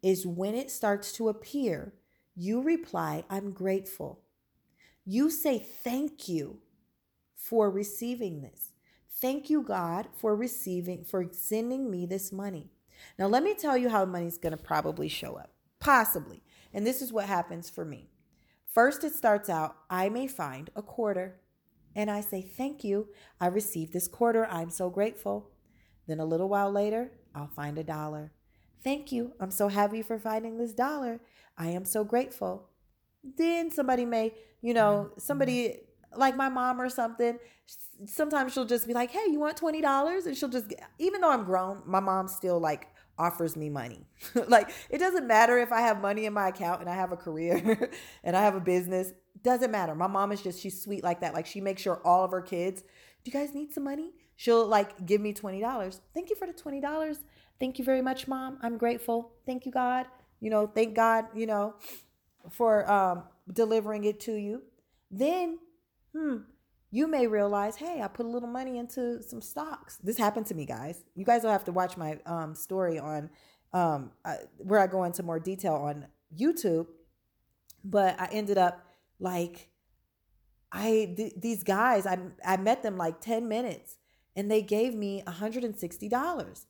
Is 0.01 0.25
when 0.25 0.55
it 0.55 0.71
starts 0.71 1.11
to 1.13 1.29
appear, 1.29 1.93
you 2.35 2.61
reply, 2.61 3.23
"I'm 3.29 3.51
grateful." 3.51 4.21
You 5.09 5.29
say 5.29 5.57
thank 5.59 6.27
you 6.27 6.59
for 7.33 7.71
receiving 7.71 8.41
this. 8.41 8.73
Thank 9.21 9.49
you, 9.49 9.63
God, 9.63 10.09
for 10.17 10.35
receiving, 10.35 11.05
for 11.05 11.25
sending 11.31 11.89
me 11.89 12.05
this 12.05 12.33
money. 12.33 12.71
Now, 13.17 13.27
let 13.27 13.41
me 13.41 13.55
tell 13.55 13.77
you 13.77 13.87
how 13.87 14.03
money's 14.03 14.37
going 14.37 14.51
to 14.51 14.61
probably 14.61 15.07
show 15.07 15.37
up. 15.37 15.53
Possibly. 15.79 16.43
And 16.73 16.85
this 16.85 17.01
is 17.01 17.13
what 17.13 17.23
happens 17.23 17.69
for 17.69 17.85
me. 17.85 18.09
First, 18.73 19.05
it 19.05 19.13
starts 19.13 19.49
out, 19.49 19.77
I 19.89 20.09
may 20.09 20.27
find 20.27 20.69
a 20.75 20.81
quarter. 20.81 21.39
And 21.95 22.11
I 22.11 22.19
say, 22.19 22.41
Thank 22.41 22.83
you. 22.83 23.07
I 23.39 23.47
received 23.47 23.93
this 23.93 24.09
quarter. 24.09 24.45
I'm 24.47 24.69
so 24.69 24.89
grateful. 24.89 25.51
Then 26.05 26.19
a 26.19 26.25
little 26.25 26.49
while 26.49 26.71
later, 26.71 27.13
I'll 27.33 27.47
find 27.47 27.77
a 27.77 27.83
dollar. 27.83 28.33
Thank 28.83 29.13
you. 29.13 29.31
I'm 29.39 29.51
so 29.51 29.69
happy 29.69 30.01
for 30.01 30.19
finding 30.19 30.57
this 30.57 30.73
dollar. 30.73 31.21
I 31.57 31.69
am 31.69 31.85
so 31.85 32.03
grateful. 32.03 32.67
Then 33.23 33.71
somebody 33.71 34.05
may 34.05 34.33
you 34.61 34.73
know, 34.73 35.11
somebody 35.17 35.79
like 36.15 36.35
my 36.35 36.49
mom 36.49 36.81
or 36.81 36.89
something, 36.89 37.37
sometimes 38.05 38.53
she'll 38.53 38.65
just 38.65 38.87
be 38.87 38.93
like, 38.93 39.11
"Hey, 39.11 39.25
you 39.29 39.39
want 39.39 39.57
twenty 39.57 39.81
dollars?" 39.81 40.25
And 40.25 40.35
she'll 40.35 40.49
just, 40.49 40.73
even 40.99 41.21
though 41.21 41.31
I'm 41.31 41.43
grown, 41.43 41.81
my 41.85 41.99
mom 41.99 42.27
still 42.27 42.59
like 42.59 42.87
offers 43.17 43.55
me 43.55 43.69
money. 43.69 44.05
like 44.47 44.69
it 44.89 44.99
doesn't 44.99 45.27
matter 45.27 45.57
if 45.57 45.71
I 45.71 45.81
have 45.81 46.01
money 46.01 46.25
in 46.25 46.33
my 46.33 46.49
account 46.49 46.81
and 46.81 46.89
I 46.89 46.95
have 46.95 47.11
a 47.11 47.17
career 47.17 47.91
and 48.23 48.35
I 48.35 48.41
have 48.41 48.55
a 48.55 48.59
business. 48.59 49.11
Doesn't 49.43 49.71
matter. 49.71 49.95
My 49.95 50.07
mom 50.07 50.31
is 50.31 50.41
just 50.41 50.59
she's 50.61 50.81
sweet 50.81 51.03
like 51.03 51.21
that. 51.21 51.33
Like 51.33 51.45
she 51.45 51.61
makes 51.61 51.81
sure 51.81 52.01
all 52.03 52.23
of 52.25 52.31
her 52.31 52.41
kids, 52.41 52.81
do 52.81 52.87
you 53.25 53.31
guys 53.31 53.53
need 53.53 53.73
some 53.73 53.83
money? 53.83 54.11
She'll 54.35 54.65
like 54.65 55.05
give 55.05 55.21
me 55.21 55.33
twenty 55.33 55.61
dollars. 55.61 56.01
Thank 56.13 56.29
you 56.29 56.35
for 56.35 56.47
the 56.47 56.53
twenty 56.53 56.81
dollars. 56.81 57.19
Thank 57.59 57.79
you 57.79 57.85
very 57.85 58.01
much, 58.01 58.27
mom. 58.27 58.59
I'm 58.61 58.77
grateful. 58.77 59.31
Thank 59.45 59.65
you, 59.65 59.71
God. 59.71 60.05
You 60.39 60.51
know, 60.51 60.67
thank 60.67 60.95
God. 60.95 61.25
You 61.33 61.47
know, 61.47 61.75
for 62.51 62.89
um 62.89 63.23
delivering 63.51 64.03
it 64.03 64.19
to 64.21 64.33
you, 64.33 64.63
then, 65.11 65.59
hmm, 66.13 66.37
you 66.89 67.07
may 67.07 67.27
realize, 67.27 67.75
hey, 67.75 68.01
I 68.01 68.07
put 68.07 68.25
a 68.25 68.29
little 68.29 68.49
money 68.49 68.77
into 68.77 69.21
some 69.21 69.41
stocks. 69.41 69.97
This 69.97 70.17
happened 70.17 70.45
to 70.47 70.55
me, 70.55 70.65
guys. 70.65 71.03
You 71.15 71.25
guys 71.25 71.43
will 71.43 71.51
have 71.51 71.65
to 71.65 71.71
watch 71.71 71.97
my 71.97 72.19
um, 72.25 72.55
story 72.55 72.97
on 72.99 73.29
um, 73.73 74.11
uh, 74.23 74.35
where 74.57 74.79
I 74.79 74.87
go 74.87 75.03
into 75.03 75.23
more 75.23 75.39
detail 75.39 75.73
on 75.73 76.07
YouTube. 76.35 76.87
But 77.83 78.19
I 78.19 78.27
ended 78.31 78.57
up 78.57 78.85
like, 79.19 79.69
I 80.71 81.13
th- 81.15 81.33
these 81.37 81.63
guys, 81.63 82.05
I 82.05 82.17
I 82.45 82.57
met 82.57 82.83
them 82.83 82.97
like 82.97 83.21
ten 83.21 83.47
minutes, 83.47 83.97
and 84.35 84.51
they 84.51 84.61
gave 84.61 84.93
me 84.93 85.23
hundred 85.25 85.63
and 85.63 85.75
sixty 85.75 86.09
dollars, 86.09 86.65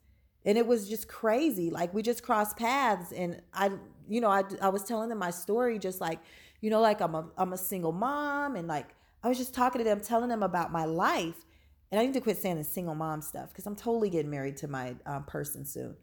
and 0.46 0.58
it 0.58 0.68
was 0.68 0.88
just 0.88 1.08
crazy. 1.08 1.72
Like 1.72 1.94
we 1.94 2.04
just 2.04 2.22
crossed 2.22 2.58
paths, 2.58 3.12
and 3.12 3.42
I, 3.54 3.72
you 4.08 4.22
know, 4.22 4.30
I 4.30 4.44
I 4.62 4.70
was 4.70 4.84
telling 4.84 5.10
them 5.10 5.18
my 5.18 5.32
story, 5.32 5.80
just 5.80 6.00
like 6.00 6.20
you 6.62 6.70
know, 6.70 6.82
like 6.82 7.02
I'm 7.02 7.16
a 7.16 7.30
I'm 7.38 7.54
a 7.54 7.58
single 7.58 7.92
mom 7.92 8.56
and 8.56 8.68
like 8.68 8.88
I 9.24 9.30
was 9.30 9.38
just 9.38 9.54
talking 9.54 9.80
to 9.80 9.86
them, 9.86 10.00
telling 10.00 10.30
them 10.30 10.44
about 10.44 10.72
my 10.72 10.86
life. 10.86 11.46
And 11.92 12.02
I 12.02 12.06
need 12.06 12.14
to 12.16 12.22
quit 12.22 12.38
saying 12.38 12.58
the 12.58 12.66
single 12.66 12.96
mom 12.96 13.22
stuff 13.22 13.50
because 13.50 13.66
I'm 13.66 13.76
totally 13.76 14.10
getting 14.10 14.30
married 14.30 14.58
to 14.58 14.68
my 14.68 14.96
um, 15.06 15.24
person 15.24 15.66
soon. 15.66 15.96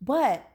But 0.00 0.48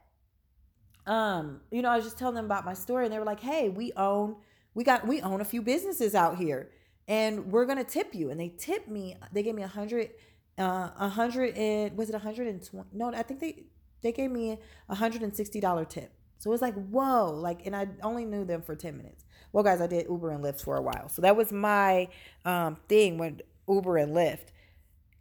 um, 1.06 1.62
you 1.72 1.82
know, 1.82 1.90
I 1.90 1.96
was 1.96 2.06
just 2.06 2.18
telling 2.18 2.36
them 2.36 2.46
about 2.46 2.66
my 2.66 2.74
story, 2.74 3.06
and 3.06 3.14
they 3.14 3.20
were 3.20 3.26
like, 3.26 3.40
"Hey, 3.40 3.70
we 3.70 3.92
own 3.94 4.38
we 4.74 4.84
got 4.84 5.08
we 5.08 5.22
own 5.22 5.42
a 5.42 5.46
few 5.46 5.62
businesses 5.62 6.16
out 6.16 6.38
here, 6.38 6.70
and 7.08 7.52
we're 7.52 7.66
gonna 7.66 7.84
tip 7.84 8.14
you." 8.14 8.30
And 8.30 8.40
they 8.40 8.50
tipped 8.50 8.88
me. 8.88 9.18
They 9.34 9.44
gave 9.44 9.56
me 9.56 9.64
a 9.64 9.68
hundred, 9.68 10.12
uh, 10.58 10.90
a 10.98 11.10
hundred 11.10 11.56
and 11.58 11.98
was 11.98 12.10
it 12.10 12.16
a 12.16 12.20
hundred 12.20 12.48
and 12.48 12.64
twenty? 12.64 12.90
No, 12.94 13.12
I 13.12 13.24
think 13.24 13.40
they 13.40 13.66
they 14.02 14.12
gave 14.12 14.32
me 14.32 14.60
a 14.90 14.96
hundred 14.96 15.24
and 15.24 15.36
sixty 15.36 15.60
dollar 15.60 15.86
tip. 15.86 16.14
So 16.38 16.50
it 16.50 16.54
was 16.54 16.62
like, 16.62 16.74
whoa, 16.74 17.32
like, 17.32 17.66
and 17.68 17.76
I 17.76 17.88
only 18.02 18.26
knew 18.26 18.46
them 18.46 18.62
for 18.62 18.76
ten 18.76 18.98
minutes. 18.98 19.26
Well, 19.54 19.64
guys, 19.64 19.82
I 19.82 19.88
did 19.88 20.08
Uber 20.08 20.32
and 20.32 20.44
Lyft 20.44 20.62
for 20.64 20.78
a 20.78 20.82
while. 20.82 21.10
So 21.10 21.22
that 21.22 21.36
was 21.36 21.52
my 21.52 22.08
um, 22.46 22.78
thing 22.88 23.18
when 23.18 23.42
Uber 23.68 23.98
and 23.98 24.16
Lyft. 24.16 24.48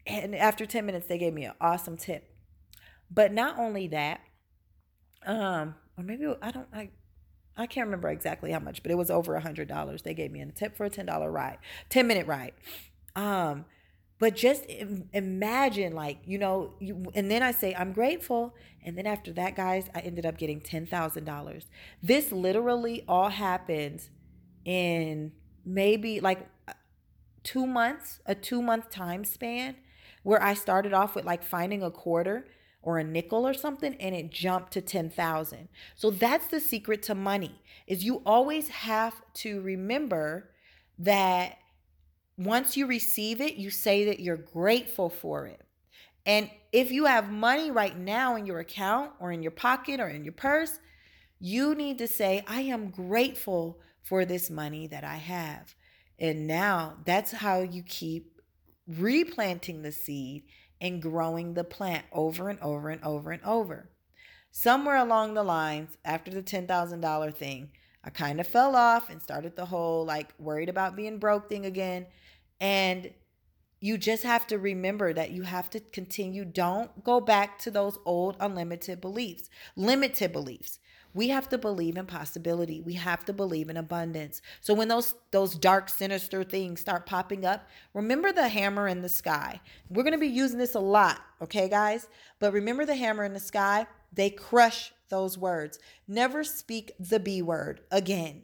And 0.06 0.34
after 0.34 0.66
10 0.66 0.86
minutes, 0.86 1.06
they 1.06 1.18
gave 1.18 1.34
me 1.34 1.44
an 1.44 1.54
awesome 1.60 1.96
tip. 1.96 2.30
But 3.10 3.32
not 3.32 3.58
only 3.58 3.88
that, 3.88 4.20
um, 5.26 5.74
or 5.98 6.04
maybe 6.04 6.32
I 6.40 6.50
don't, 6.50 6.68
I, 6.72 6.90
I 7.56 7.66
can't 7.66 7.86
remember 7.86 8.08
exactly 8.08 8.52
how 8.52 8.60
much, 8.60 8.82
but 8.82 8.90
it 8.90 8.96
was 8.96 9.10
over 9.10 9.34
a 9.34 9.40
hundred 9.40 9.68
dollars. 9.68 10.02
They 10.02 10.14
gave 10.14 10.30
me 10.30 10.40
a 10.40 10.46
tip 10.46 10.76
for 10.76 10.86
a 10.86 10.90
ten 10.90 11.06
dollar 11.06 11.30
ride, 11.30 11.58
ten 11.90 12.06
minute 12.06 12.26
ride. 12.26 12.52
Um, 13.16 13.66
but 14.18 14.36
just 14.36 14.64
imagine, 15.12 15.94
like 15.94 16.18
you 16.24 16.38
know, 16.38 16.72
you, 16.78 17.04
and 17.14 17.30
then 17.30 17.42
I 17.42 17.52
say 17.52 17.74
I'm 17.74 17.92
grateful, 17.92 18.54
and 18.84 18.96
then 18.96 19.06
after 19.06 19.32
that, 19.34 19.56
guys, 19.56 19.90
I 19.94 20.00
ended 20.00 20.24
up 20.24 20.38
getting 20.38 20.60
ten 20.60 20.86
thousand 20.86 21.24
dollars. 21.24 21.66
This 22.02 22.32
literally 22.32 23.04
all 23.06 23.28
happened 23.28 24.08
in 24.64 25.32
maybe 25.64 26.20
like 26.20 26.48
two 27.42 27.66
months, 27.66 28.20
a 28.26 28.34
two 28.34 28.62
month 28.62 28.90
time 28.90 29.24
span, 29.24 29.76
where 30.22 30.42
I 30.42 30.54
started 30.54 30.92
off 30.92 31.14
with 31.14 31.24
like 31.24 31.42
finding 31.42 31.82
a 31.82 31.90
quarter 31.90 32.46
or 32.82 32.98
a 32.98 33.04
nickel 33.04 33.46
or 33.46 33.54
something 33.54 33.94
and 33.96 34.14
it 34.14 34.30
jumped 34.30 34.72
to 34.72 34.80
10,000. 34.80 35.68
So 35.94 36.10
that's 36.10 36.46
the 36.46 36.60
secret 36.60 37.02
to 37.04 37.14
money 37.14 37.60
is 37.86 38.04
you 38.04 38.22
always 38.24 38.68
have 38.68 39.20
to 39.34 39.60
remember 39.60 40.50
that 40.98 41.58
once 42.38 42.76
you 42.76 42.86
receive 42.86 43.40
it, 43.40 43.56
you 43.56 43.70
say 43.70 44.04
that 44.06 44.20
you're 44.20 44.36
grateful 44.36 45.10
for 45.10 45.46
it. 45.46 45.60
And 46.24 46.50
if 46.72 46.90
you 46.90 47.06
have 47.06 47.30
money 47.30 47.70
right 47.70 47.96
now 47.96 48.36
in 48.36 48.46
your 48.46 48.60
account 48.60 49.12
or 49.20 49.32
in 49.32 49.42
your 49.42 49.50
pocket 49.50 50.00
or 50.00 50.08
in 50.08 50.24
your 50.24 50.32
purse, 50.32 50.78
you 51.38 51.74
need 51.74 51.98
to 51.98 52.06
say, 52.06 52.44
I 52.46 52.62
am 52.62 52.90
grateful 52.90 53.78
for 54.02 54.24
this 54.24 54.50
money 54.50 54.86
that 54.86 55.04
I 55.04 55.16
have. 55.16 55.74
And 56.18 56.46
now 56.46 56.98
that's 57.04 57.32
how 57.32 57.60
you 57.60 57.82
keep 57.82 58.40
replanting 58.86 59.82
the 59.82 59.92
seed 59.92 60.44
and 60.80 61.02
growing 61.02 61.54
the 61.54 61.64
plant 61.64 62.04
over 62.12 62.48
and 62.48 62.58
over 62.60 62.88
and 62.90 63.02
over 63.04 63.30
and 63.30 63.42
over. 63.44 63.90
Somewhere 64.50 64.96
along 64.96 65.34
the 65.34 65.42
lines, 65.42 65.96
after 66.04 66.30
the 66.30 66.42
$10,000 66.42 67.34
thing, 67.34 67.70
I 68.02 68.10
kind 68.10 68.40
of 68.40 68.46
fell 68.46 68.74
off 68.74 69.10
and 69.10 69.22
started 69.22 69.56
the 69.56 69.66
whole 69.66 70.04
like 70.04 70.32
worried 70.38 70.68
about 70.68 70.96
being 70.96 71.18
broke 71.18 71.48
thing 71.48 71.66
again. 71.66 72.06
And 72.60 73.10
you 73.80 73.96
just 73.96 74.24
have 74.24 74.46
to 74.48 74.58
remember 74.58 75.12
that 75.12 75.30
you 75.30 75.42
have 75.42 75.70
to 75.70 75.80
continue. 75.80 76.44
Don't 76.44 77.04
go 77.04 77.20
back 77.20 77.58
to 77.60 77.70
those 77.70 77.98
old 78.04 78.36
unlimited 78.40 79.00
beliefs, 79.00 79.48
limited 79.76 80.32
beliefs 80.32 80.78
we 81.12 81.28
have 81.28 81.48
to 81.48 81.58
believe 81.58 81.96
in 81.96 82.06
possibility. 82.06 82.80
We 82.80 82.94
have 82.94 83.24
to 83.24 83.32
believe 83.32 83.68
in 83.68 83.76
abundance. 83.76 84.42
So 84.60 84.74
when 84.74 84.88
those 84.88 85.14
those 85.30 85.54
dark 85.54 85.88
sinister 85.88 86.44
things 86.44 86.80
start 86.80 87.06
popping 87.06 87.44
up 87.44 87.68
remember 87.94 88.32
the 88.32 88.48
hammer 88.48 88.88
in 88.88 89.02
the 89.02 89.08
sky. 89.08 89.60
We're 89.88 90.02
going 90.02 90.12
to 90.12 90.18
be 90.18 90.28
using 90.28 90.58
this 90.58 90.74
a 90.74 90.80
lot 90.80 91.20
okay 91.42 91.68
guys? 91.68 92.08
But 92.38 92.52
remember 92.52 92.84
the 92.84 92.96
hammer 92.96 93.24
in 93.24 93.32
the 93.32 93.40
sky? 93.40 93.86
They 94.12 94.30
crush 94.30 94.92
those 95.08 95.36
words. 95.38 95.78
Never 96.06 96.44
speak 96.44 96.92
the 96.98 97.20
b 97.20 97.42
word 97.42 97.80
again. 97.90 98.42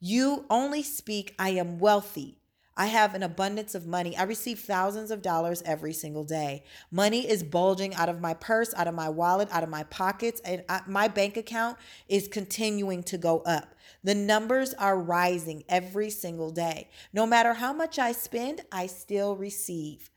You 0.00 0.44
only 0.50 0.82
speak 0.82 1.34
i 1.38 1.50
am 1.50 1.78
wealthy 1.78 2.38
I 2.76 2.86
have 2.86 3.14
an 3.14 3.22
abundance 3.22 3.76
of 3.76 3.86
money. 3.86 4.16
I 4.16 4.24
receive 4.24 4.58
thousands 4.58 5.12
of 5.12 5.22
dollars 5.22 5.62
every 5.64 5.92
single 5.92 6.24
day. 6.24 6.64
Money 6.90 7.28
is 7.28 7.44
bulging 7.44 7.94
out 7.94 8.08
of 8.08 8.20
my 8.20 8.34
purse, 8.34 8.74
out 8.74 8.88
of 8.88 8.94
my 8.94 9.08
wallet, 9.08 9.48
out 9.52 9.62
of 9.62 9.68
my 9.68 9.84
pockets, 9.84 10.40
and 10.40 10.64
my 10.88 11.06
bank 11.06 11.36
account 11.36 11.78
is 12.08 12.26
continuing 12.26 13.04
to 13.04 13.16
go 13.16 13.40
up. 13.40 13.76
The 14.02 14.16
numbers 14.16 14.74
are 14.74 14.98
rising 14.98 15.62
every 15.68 16.10
single 16.10 16.50
day. 16.50 16.90
No 17.12 17.26
matter 17.26 17.54
how 17.54 17.72
much 17.72 17.98
I 17.98 18.10
spend, 18.10 18.62
I 18.72 18.88
still 18.88 19.36
receive. 19.36 20.10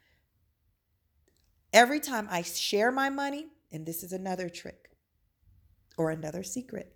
Every 1.72 2.00
time 2.00 2.28
I 2.32 2.42
share 2.42 2.92
my 2.92 3.10
money, 3.10 3.48
and 3.72 3.86
this 3.86 4.02
is 4.02 4.14
another 4.14 4.50
trick 4.50 4.90
or 5.96 6.10
another 6.10 6.42
secret, 6.42 6.96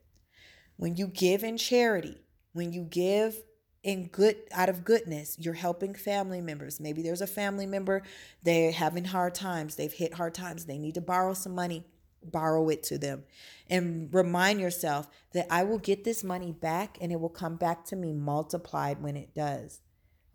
when 0.77 0.96
you 0.96 1.06
give 1.06 1.44
in 1.44 1.58
charity, 1.58 2.18
when 2.53 2.74
you 2.74 2.84
give 2.84 3.36
in 3.83 4.07
good 4.07 4.38
out 4.51 4.69
of 4.69 4.83
goodness 4.83 5.38
you're 5.39 5.55
helping 5.55 5.93
family 5.93 6.39
members 6.39 6.79
maybe 6.79 7.01
there's 7.01 7.21
a 7.21 7.27
family 7.27 7.65
member 7.65 8.03
they're 8.43 8.71
having 8.71 9.05
hard 9.05 9.33
times 9.33 9.75
they've 9.75 9.93
hit 9.93 10.13
hard 10.13 10.33
times 10.33 10.65
they 10.65 10.77
need 10.77 10.93
to 10.93 11.01
borrow 11.01 11.33
some 11.33 11.55
money 11.55 11.83
borrow 12.23 12.69
it 12.69 12.83
to 12.83 12.97
them 12.97 13.23
and 13.69 14.13
remind 14.13 14.59
yourself 14.59 15.07
that 15.33 15.47
I 15.50 15.63
will 15.63 15.79
get 15.79 16.03
this 16.03 16.23
money 16.23 16.51
back 16.51 16.97
and 17.01 17.11
it 17.11 17.19
will 17.19 17.29
come 17.29 17.55
back 17.55 17.85
to 17.85 17.95
me 17.95 18.13
multiplied 18.13 19.01
when 19.01 19.15
it 19.15 19.33
does. 19.33 19.79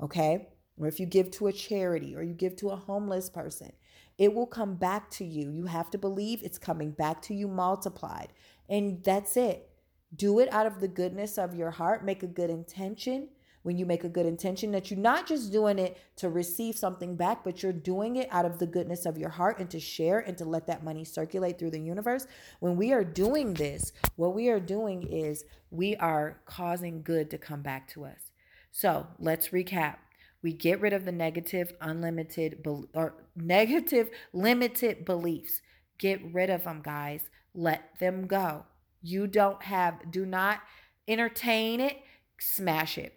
Okay? 0.01 0.49
Or 0.79 0.87
if 0.87 1.01
you 1.01 1.07
give 1.07 1.31
to 1.33 1.47
a 1.47 1.53
charity 1.53 2.15
or 2.15 2.23
you 2.23 2.35
give 2.35 2.57
to 2.57 2.71
a 2.71 2.77
homeless 2.77 3.31
person, 3.31 3.73
it 4.19 4.35
will 4.35 4.47
come 4.47 4.75
back 4.75 5.11
to 5.13 5.25
you. 5.25 5.51
You 5.51 5.67
have 5.67 5.91
to 5.91 5.99
believe 5.99 6.43
it's 6.43 6.59
coming 6.59 6.91
back 6.91 7.23
to 7.23 7.35
you 7.35 7.49
multiplied. 7.49 8.29
And 8.69 9.03
that's 9.05 9.37
it. 9.37 9.71
Do 10.15 10.39
it 10.39 10.53
out 10.53 10.67
of 10.67 10.81
the 10.81 10.89
goodness 10.89 11.39
of 11.39 11.55
your 11.55 11.71
heart. 11.71 12.05
Make 12.05 12.23
a 12.23 12.29
good 12.29 12.51
intention 12.51 13.29
when 13.67 13.77
you 13.77 13.85
make 13.85 14.05
a 14.05 14.09
good 14.09 14.27
intention 14.27 14.71
that 14.71 14.93
you're 14.93 15.01
not 15.01 15.27
just 15.27 15.51
doing 15.51 15.77
it 15.77 15.99
to 16.15 16.29
receive 16.29 16.77
something 16.77 17.17
back, 17.17 17.43
but 17.43 17.65
you're 17.65 17.73
doing 17.73 18.15
it 18.15 18.29
out 18.31 18.45
of 18.45 18.61
the 18.61 18.67
goodness 18.67 19.07
of 19.07 19.19
your 19.19 19.29
heart 19.29 19.59
and 19.59 19.69
to 19.69 19.81
share 19.81 20.21
and 20.21 20.39
to 20.39 20.45
let 20.45 20.69
that 20.69 20.85
money 20.85 21.05
circulate 21.05 21.59
through 21.59 21.73
the 21.73 21.81
universe. 21.81 22.29
When 22.61 22.77
we 22.77 22.93
are 22.93 23.03
doing 23.03 23.55
this, 23.55 23.93
what 24.15 24.37
we 24.37 24.51
are 24.51 24.61
doing 24.61 25.03
is 25.03 25.45
we 25.73 25.97
are 25.97 26.39
causing 26.47 27.03
good 27.03 27.29
to 27.33 27.39
come 27.39 27.61
back 27.61 27.89
to 27.89 28.05
us. 28.05 28.31
So 28.71 29.09
let's 29.19 29.49
recap. 29.49 29.97
We 30.43 30.53
get 30.53 30.81
rid 30.81 30.93
of 30.93 31.05
the 31.05 31.11
negative, 31.11 31.73
unlimited, 31.81 32.65
or 32.95 33.15
negative, 33.35 34.11
limited 34.33 35.05
beliefs. 35.05 35.61
Get 35.99 36.21
rid 36.33 36.51
of 36.51 36.63
them, 36.63 36.83
guys. 36.85 37.23
Let 37.53 37.99
them 37.99 38.29
go. 38.29 38.67
You 39.03 39.27
don't 39.27 39.65
have, 39.65 40.13
do 40.13 40.25
not 40.25 40.61
entertain 41.09 41.81
it, 41.81 41.97
smash 42.39 42.97
it. 42.97 43.13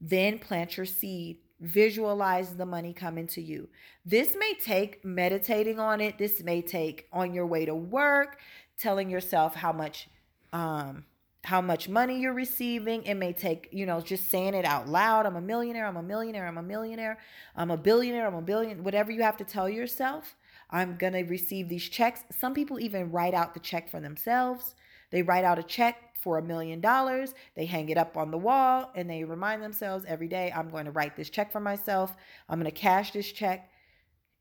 Then 0.00 0.38
plant 0.38 0.76
your 0.76 0.86
seed. 0.86 1.38
Visualize 1.60 2.56
the 2.56 2.64
money 2.64 2.92
coming 2.94 3.26
to 3.28 3.42
you. 3.42 3.68
This 4.04 4.34
may 4.38 4.54
take 4.54 5.04
meditating 5.04 5.78
on 5.78 6.00
it. 6.00 6.16
This 6.16 6.42
may 6.42 6.62
take 6.62 7.06
on 7.12 7.34
your 7.34 7.46
way 7.46 7.66
to 7.66 7.74
work, 7.74 8.38
telling 8.78 9.10
yourself 9.10 9.54
how 9.54 9.72
much 9.72 10.08
um 10.52 11.04
how 11.44 11.60
much 11.60 11.88
money 11.88 12.20
you're 12.20 12.34
receiving. 12.34 13.02
It 13.04 13.14
may 13.14 13.32
take, 13.32 13.68
you 13.72 13.86
know, 13.86 14.00
just 14.00 14.30
saying 14.30 14.54
it 14.54 14.64
out 14.64 14.88
loud. 14.88 15.26
I'm 15.26 15.36
a 15.36 15.40
millionaire, 15.40 15.86
I'm 15.86 15.96
a 15.96 16.02
millionaire, 16.02 16.46
I'm 16.46 16.58
a 16.58 16.62
millionaire, 16.62 17.18
I'm 17.56 17.70
a 17.70 17.76
billionaire, 17.76 18.26
I'm 18.26 18.34
a 18.34 18.42
billion, 18.42 18.84
whatever 18.84 19.10
you 19.10 19.22
have 19.22 19.36
to 19.38 19.44
tell 19.44 19.68
yourself. 19.68 20.36
I'm 20.70 20.96
going 20.96 21.14
to 21.14 21.22
receive 21.22 21.68
these 21.68 21.88
checks. 21.88 22.24
Some 22.38 22.54
people 22.54 22.78
even 22.78 23.10
write 23.10 23.34
out 23.34 23.54
the 23.54 23.60
check 23.60 23.90
for 23.90 24.00
themselves. 24.00 24.74
They 25.10 25.22
write 25.22 25.44
out 25.44 25.58
a 25.58 25.62
check 25.62 26.09
for 26.22 26.38
a 26.38 26.42
million 26.42 26.80
dollars. 26.80 27.34
They 27.56 27.66
hang 27.66 27.88
it 27.88 27.98
up 27.98 28.16
on 28.16 28.30
the 28.30 28.38
wall 28.38 28.90
and 28.94 29.08
they 29.08 29.24
remind 29.24 29.62
themselves 29.62 30.04
every 30.06 30.28
day, 30.28 30.52
I'm 30.54 30.70
going 30.70 30.84
to 30.84 30.90
write 30.90 31.16
this 31.16 31.30
check 31.30 31.50
for 31.50 31.60
myself. 31.60 32.14
I'm 32.48 32.60
going 32.60 32.70
to 32.70 32.76
cash 32.76 33.12
this 33.12 33.30
check. 33.32 33.70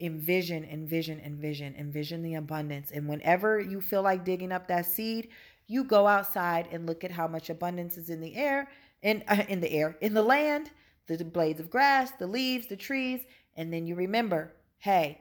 Envision, 0.01 0.63
envision, 0.63 1.19
envision, 1.19 1.75
envision 1.75 2.24
the 2.24 2.36
abundance. 2.36 2.91
And 2.91 3.07
whenever 3.07 3.59
you 3.59 3.81
feel 3.81 4.01
like 4.01 4.24
digging 4.24 4.51
up 4.51 4.67
that 4.69 4.86
seed, 4.86 5.29
you 5.67 5.83
go 5.83 6.07
outside 6.07 6.67
and 6.71 6.88
look 6.88 7.03
at 7.03 7.12
how 7.12 7.27
much 7.27 7.50
abundance 7.50 7.98
is 7.98 8.09
in 8.09 8.21
the 8.21 8.36
air, 8.36 8.69
in, 9.01 9.24
uh, 9.27 9.43
in 9.50 9.59
the 9.59 9.71
air, 9.71 9.98
in 10.01 10.13
the 10.13 10.24
land, 10.24 10.71
the 11.07 11.24
blades 11.25 11.59
of 11.59 11.69
grass, 11.69 12.12
the 12.12 12.27
leaves, 12.27 12.67
the 12.67 12.77
trees. 12.77 13.21
And 13.55 13.74
then 13.74 13.86
you 13.86 13.95
remember, 13.95 14.53
hey, 14.77 15.19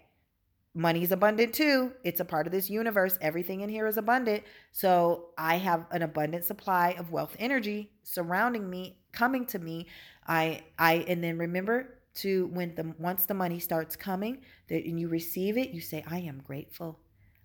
money's 0.78 1.10
abundant 1.10 1.52
too. 1.52 1.92
It's 2.04 2.20
a 2.20 2.24
part 2.24 2.46
of 2.46 2.52
this 2.52 2.70
universe. 2.70 3.18
Everything 3.20 3.62
in 3.62 3.68
here 3.68 3.86
is 3.88 3.96
abundant. 3.96 4.44
So 4.72 5.30
I 5.36 5.56
have 5.56 5.86
an 5.90 6.02
abundant 6.02 6.44
supply 6.44 6.94
of 6.98 7.10
wealth 7.10 7.36
energy 7.38 7.90
surrounding 8.04 8.70
me, 8.70 8.98
coming 9.12 9.44
to 9.46 9.58
me. 9.58 9.88
I 10.26 10.62
I 10.78 11.04
and 11.08 11.22
then 11.22 11.36
remember 11.36 11.98
to 12.16 12.46
when 12.52 12.74
the 12.76 12.94
once 12.98 13.26
the 13.26 13.34
money 13.34 13.58
starts 13.58 13.96
coming, 13.96 14.38
that 14.68 14.84
and 14.84 15.00
you 15.00 15.08
receive 15.08 15.58
it, 15.58 15.70
you 15.70 15.80
say, 15.80 16.04
I 16.08 16.20
am 16.20 16.42
grateful. 16.44 17.00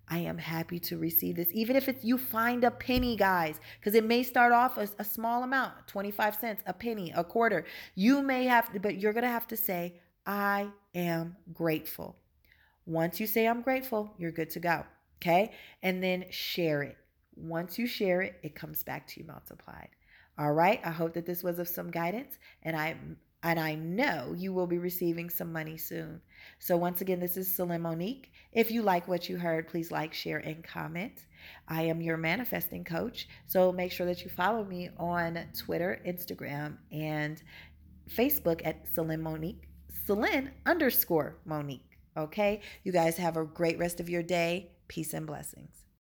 I 0.06 0.18
am 0.18 0.38
happy 0.38 0.78
to 0.80 0.98
receive 0.98 1.36
this. 1.36 1.48
Even 1.52 1.76
if 1.76 1.88
it's 1.88 2.04
you 2.04 2.18
find 2.18 2.62
a 2.62 2.70
penny, 2.70 3.16
guys, 3.16 3.58
because 3.80 3.94
it 3.94 4.04
may 4.04 4.22
start 4.22 4.52
off 4.52 4.78
as 4.78 4.94
a 4.98 5.04
small 5.04 5.42
amount, 5.42 5.72
25 5.88 6.36
cents, 6.36 6.62
a 6.66 6.72
penny, 6.72 7.12
a 7.16 7.24
quarter. 7.24 7.64
You 7.94 8.22
may 8.22 8.44
have 8.44 8.72
to, 8.74 8.80
but 8.80 8.98
you're 8.98 9.14
gonna 9.14 9.28
have 9.28 9.46
to 9.48 9.56
say, 9.56 9.94
I 10.26 10.68
am 10.94 11.36
grateful. 11.52 12.16
Once 12.86 13.20
you 13.20 13.26
say, 13.26 13.46
I'm 13.46 13.62
grateful, 13.62 14.12
you're 14.18 14.32
good 14.32 14.50
to 14.50 14.60
go. 14.60 14.84
Okay. 15.22 15.52
And 15.82 16.02
then 16.02 16.26
share 16.30 16.82
it. 16.82 16.96
Once 17.36 17.78
you 17.78 17.86
share 17.86 18.20
it, 18.22 18.38
it 18.42 18.54
comes 18.54 18.82
back 18.82 19.06
to 19.08 19.20
you 19.20 19.26
multiplied. 19.26 19.88
All 20.38 20.52
right. 20.52 20.80
I 20.84 20.90
hope 20.90 21.14
that 21.14 21.26
this 21.26 21.42
was 21.42 21.58
of 21.58 21.68
some 21.68 21.90
guidance 21.90 22.38
and 22.62 22.76
I 22.76 22.96
and 23.44 23.60
I 23.60 23.74
know 23.74 24.34
you 24.34 24.54
will 24.54 24.66
be 24.66 24.78
receiving 24.78 25.28
some 25.28 25.52
money 25.52 25.76
soon. 25.76 26.22
So 26.58 26.78
once 26.78 27.02
again, 27.02 27.20
this 27.20 27.36
is 27.36 27.54
Celine 27.54 27.82
Monique. 27.82 28.32
If 28.52 28.70
you 28.70 28.80
like 28.80 29.06
what 29.06 29.28
you 29.28 29.36
heard, 29.36 29.68
please 29.68 29.90
like, 29.90 30.14
share, 30.14 30.38
and 30.38 30.64
comment. 30.64 31.26
I 31.68 31.82
am 31.82 32.00
your 32.00 32.16
manifesting 32.16 32.84
coach. 32.84 33.28
So 33.46 33.70
make 33.70 33.92
sure 33.92 34.06
that 34.06 34.24
you 34.24 34.30
follow 34.30 34.64
me 34.64 34.88
on 34.96 35.38
Twitter, 35.58 36.00
Instagram, 36.06 36.78
and 36.90 37.42
Facebook 38.08 38.62
at 38.64 38.86
Celine 38.94 39.20
Monique, 39.20 39.68
Celine 40.06 40.52
underscore 40.64 41.36
Monique. 41.44 41.93
Okay. 42.16 42.60
You 42.82 42.92
guys 42.92 43.16
have 43.16 43.36
a 43.36 43.44
great 43.44 43.78
rest 43.78 44.00
of 44.00 44.08
your 44.08 44.22
day. 44.22 44.70
Peace 44.88 45.14
and 45.14 45.26
blessings. 45.26 45.84